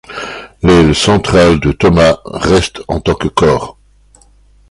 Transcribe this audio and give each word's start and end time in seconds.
L'aile 0.63 0.95
centrale 0.95 1.59
de 1.59 1.71
Thomas 1.71 2.21
reste 2.25 2.81
en 2.87 3.01
tant 3.01 3.13
que 3.13 3.27
corps. 3.27 3.77